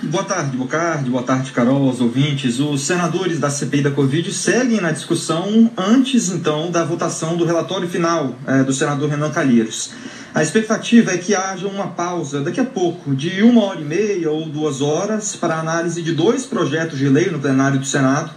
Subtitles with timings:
[0.00, 1.10] Boa tarde, Bocardi.
[1.10, 2.60] Boa tarde, Carol, aos ouvintes.
[2.60, 7.88] Os senadores da CPI da Covid seguem na discussão antes, então, da votação do relatório
[7.88, 9.90] final é, do senador Renan Calheiros.
[10.32, 14.30] A expectativa é que haja uma pausa daqui a pouco, de uma hora e meia
[14.30, 18.30] ou duas horas, para análise de dois projetos de lei no plenário do Senado.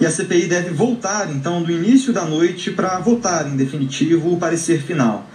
[0.00, 4.36] E a CPI deve voltar, então, no início da noite para votar, em definitivo, o
[4.36, 5.30] parecer final.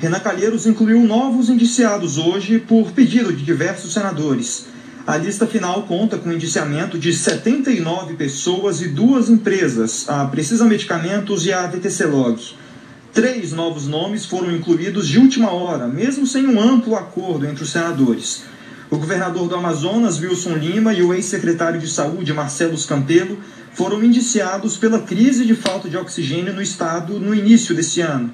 [0.00, 4.79] Renan Calheiros incluiu novos indiciados hoje por pedido de diversos senadores.
[5.06, 11.46] A lista final conta com indiciamento de 79 pessoas e duas empresas, a Precisa Medicamentos
[11.46, 12.38] e a VTC Log.
[13.12, 17.70] Três novos nomes foram incluídos de última hora, mesmo sem um amplo acordo entre os
[17.70, 18.44] senadores.
[18.90, 23.38] O governador do Amazonas, Wilson Lima, e o ex-secretário de Saúde, Marcelo Campelo,
[23.72, 28.30] foram indiciados pela crise de falta de oxigênio no estado no início desse ano.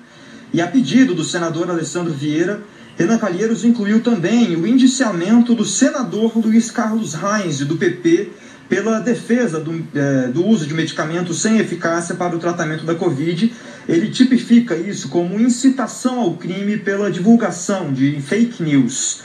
[0.53, 2.61] E a pedido do senador Alessandro Vieira,
[2.97, 8.31] Renan Calheiros incluiu também o indiciamento do senador Luiz Carlos Reis, do PP,
[8.71, 13.53] pela defesa do, é, do, uso de medicamentos sem eficácia para o tratamento da Covid.
[13.87, 19.21] Ele tipifica isso como incitação ao crime pela divulgação de fake news.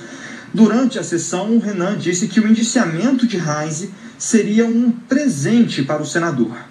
[0.53, 6.01] Durante a sessão, o Renan disse que o indiciamento de Reis seria um presente para
[6.01, 6.70] o senador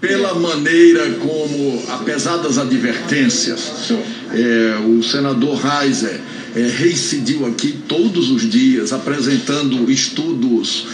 [0.00, 3.92] pela maneira como, apesar das advertências,
[4.32, 6.20] é, o senador Reiser
[6.56, 10.86] é, reincidiu aqui todos os dias, apresentando estudos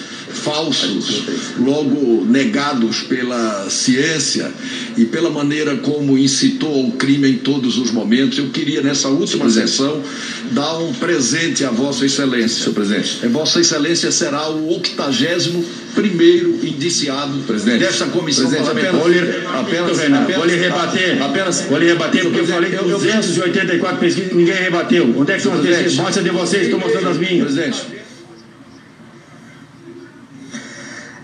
[0.46, 1.24] falsos,
[1.58, 4.48] logo negados pela ciência
[4.96, 8.38] e pela maneira como incitou ao crime em todos os momentos.
[8.38, 10.00] Eu queria, nessa última sessão,
[10.52, 12.62] dar um presente à Vossa Excelência.
[12.62, 13.18] Senhor presidente.
[13.24, 15.64] É, Vossa Excelência será o octagésimo
[15.96, 19.60] primeiro indiciado presidente, desta comissão presidente, parlamentar.
[19.60, 23.98] Apenas, apenas, apenas, vou lhe rebater, apenas, vou lhe rebater, porque eu falei que 284
[23.98, 25.12] pesquisas ninguém rebateu.
[25.16, 25.94] Onde é que são as pesquisas?
[25.96, 27.52] Mostra de vocês, estou mostrando as minhas.
[27.52, 28.05] Presidente.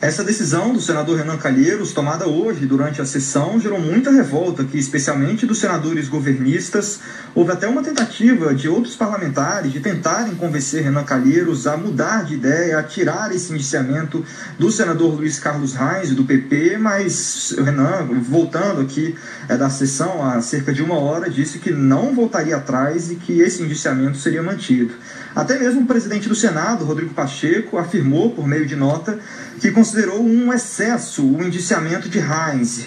[0.02, 4.76] Essa decisão do senador Renan Calheiros, tomada hoje durante a sessão, gerou muita revolta aqui,
[4.76, 6.98] especialmente dos senadores governistas.
[7.36, 12.34] Houve até uma tentativa de outros parlamentares de tentarem convencer Renan Calheiros a mudar de
[12.34, 14.24] ideia, a tirar esse indiciamento
[14.58, 19.14] do senador Luiz Carlos Reis, do PP, mas Renan, voltando aqui
[19.48, 23.40] é, da sessão há cerca de uma hora, disse que não voltaria atrás e que
[23.40, 24.94] esse indiciamento seria mantido.
[25.32, 29.20] Até mesmo o presidente do Senado, Rodrigo Pacheco, afirmou por meio de nota
[29.60, 32.86] que considerou um excesso o indiciamento de Heinz.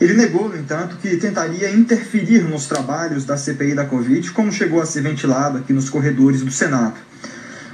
[0.00, 4.80] Ele negou, no entanto, que tentaria interferir nos trabalhos da CPI da Covid, como chegou
[4.80, 6.94] a ser ventilado aqui nos corredores do Senado.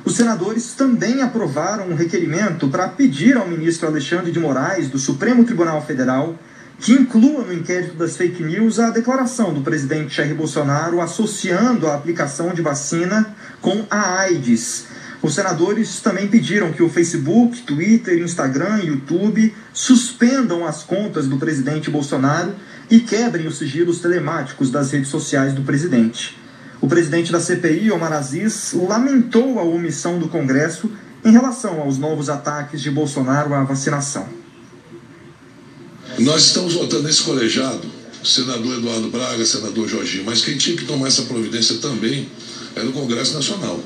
[0.03, 5.45] Os senadores também aprovaram um requerimento para pedir ao ministro Alexandre de Moraes, do Supremo
[5.45, 6.39] Tribunal Federal,
[6.79, 11.97] que inclua no inquérito das fake news a declaração do presidente Jair Bolsonaro associando a
[11.97, 14.87] aplicação de vacina com a AIDS.
[15.23, 21.37] Os senadores também pediram que o Facebook, Twitter, Instagram e YouTube suspendam as contas do
[21.37, 22.55] presidente Bolsonaro
[22.91, 26.39] e quebrem os sigilos telemáticos das redes sociais do presidente.
[26.81, 30.91] O presidente da CPI, Omar Aziz, lamentou a omissão do Congresso
[31.23, 34.27] em relação aos novos ataques de Bolsonaro à vacinação.
[36.19, 37.87] Nós estamos votando nesse colegiado,
[38.25, 42.29] senador Eduardo Braga, senador Jorginho, mas quem tinha que tomar essa providência também
[42.75, 43.79] era o Congresso Nacional.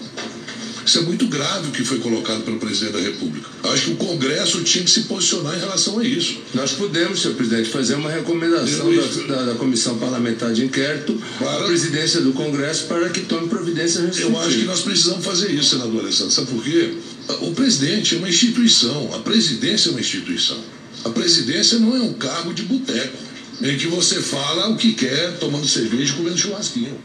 [0.84, 3.48] Isso é muito grave o que foi colocado pelo presidente da República.
[3.64, 6.38] Acho que o Congresso tinha que se posicionar em relação a isso.
[6.52, 11.64] Nós podemos, senhor presidente, fazer uma recomendação da, da, da, Comissão Parlamentar de Inquérito para
[11.64, 15.70] a presidência do Congresso para que tome providência Eu acho que nós precisamos fazer isso,
[15.70, 16.32] senador Alessandro.
[16.32, 16.94] Sabe por quê?
[17.40, 20.58] O presidente é uma instituição, a presidência é uma instituição.
[21.04, 23.16] A presidência não é um cargo de boteco,
[23.62, 26.98] em que você fala o que quer, tomando cerveja e comendo churrasquinho.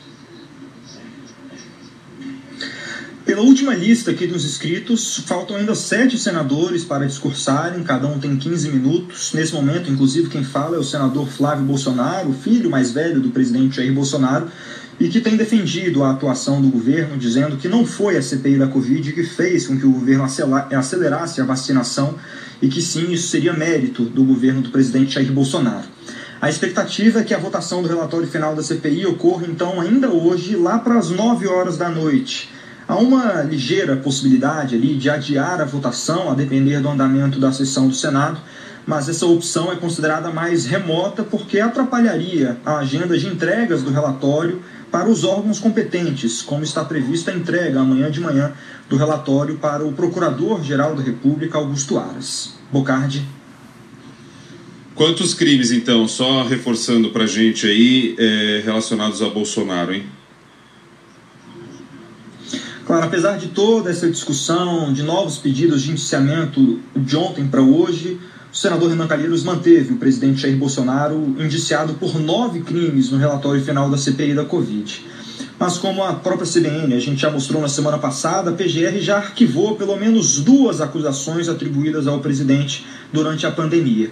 [3.40, 8.36] Pela última lista aqui dos inscritos, faltam ainda sete senadores para discursarem, cada um tem
[8.36, 9.32] 15 minutos.
[9.34, 13.78] Nesse momento, inclusive, quem fala é o senador Flávio Bolsonaro, filho mais velho do presidente
[13.78, 14.50] Jair Bolsonaro,
[15.00, 18.68] e que tem defendido a atuação do governo, dizendo que não foi a CPI da
[18.68, 22.16] Covid que fez com que o governo acelerasse a vacinação
[22.62, 25.88] e que sim, isso seria mérito do governo do presidente Jair Bolsonaro.
[26.42, 30.58] A expectativa é que a votação do relatório final da CPI ocorra então ainda hoje,
[30.58, 32.59] lá para as 9 horas da noite.
[32.90, 37.88] Há uma ligeira possibilidade ali de adiar a votação, a depender do andamento da sessão
[37.88, 38.42] do Senado,
[38.84, 44.64] mas essa opção é considerada mais remota porque atrapalharia a agenda de entregas do relatório
[44.90, 48.54] para os órgãos competentes, como está prevista a entrega amanhã de manhã
[48.90, 52.56] do relatório para o Procurador-Geral da República, Augusto Aras.
[52.72, 53.24] Bocardi.
[54.96, 60.06] Quantos crimes, então, só reforçando para a gente aí, é, relacionados a Bolsonaro, hein?
[62.90, 68.20] Claro, apesar de toda essa discussão, de novos pedidos de indiciamento de ontem para hoje,
[68.52, 73.64] o senador Renan Calheiros manteve o presidente Jair Bolsonaro indiciado por nove crimes no relatório
[73.64, 75.06] final da CPI da Covid.
[75.60, 79.18] Mas como a própria CBN, a gente já mostrou na semana passada, a PGR já
[79.18, 84.10] arquivou pelo menos duas acusações atribuídas ao presidente durante a pandemia.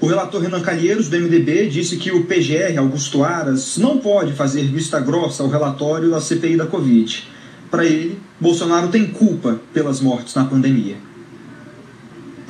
[0.00, 4.62] O relator Renan Calheiros, do MDB, disse que o PGR, Augusto Aras, não pode fazer
[4.62, 7.33] vista grossa ao relatório da CPI da Covid.
[7.70, 10.96] Para ele, Bolsonaro tem culpa pelas mortes na pandemia.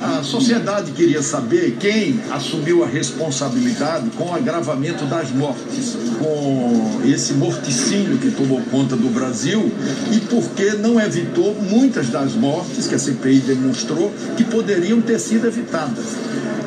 [0.05, 7.33] A sociedade queria saber quem assumiu a responsabilidade com o agravamento das mortes, com esse
[7.33, 9.71] morticínio que tomou conta do Brasil
[10.11, 15.19] e por que não evitou muitas das mortes que a CPI demonstrou que poderiam ter
[15.19, 16.05] sido evitadas.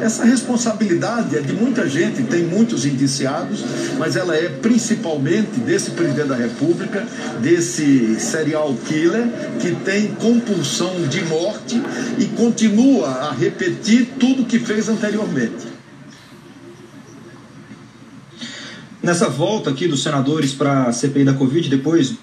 [0.01, 3.65] Essa responsabilidade é de muita gente, tem muitos indiciados,
[3.99, 7.05] mas ela é principalmente desse presidente da República,
[7.43, 9.27] desse serial killer
[9.61, 11.83] que tem compulsão de morte
[12.17, 15.67] e continua a repetir tudo que fez anteriormente.
[19.03, 22.17] Nessa volta aqui dos senadores para a CPI da Covid, depois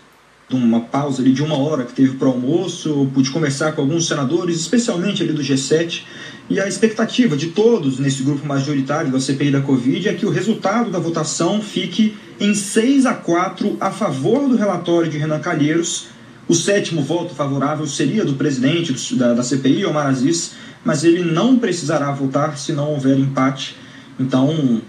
[0.48, 3.82] de uma pausa ali de uma hora que teve para o almoço, pude conversar com
[3.82, 6.04] alguns senadores, especialmente ali do G7,
[6.48, 10.30] e a expectativa de todos nesse grupo majoritário da CPI da Covid é que o
[10.30, 16.08] resultado da votação fique em 6 a 4 a favor do relatório de Renan Calheiros.
[16.48, 20.52] O sétimo voto favorável seria do presidente da, da CPI, Omar Aziz,
[20.86, 23.76] mas ele não precisará votar se não houver empate.
[24.20, 24.82] Então,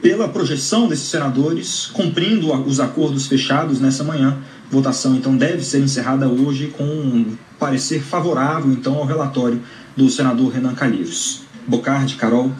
[0.00, 4.38] pela projeção desses senadores, cumprindo os acordos fechados nessa manhã,
[4.70, 9.60] votação então deve ser encerrada hoje com um parecer favorável então ao relatório
[9.96, 11.42] do senador Renan Calheiros.
[11.66, 12.52] Bocardi, Carol.